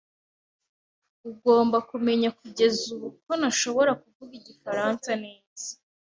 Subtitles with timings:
[1.29, 5.69] Ugomba kumenya kugeza ubu ko ntashobora kuvuga igifaransa neza.